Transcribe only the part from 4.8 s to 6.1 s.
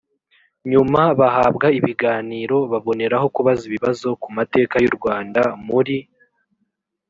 y u rwanda muri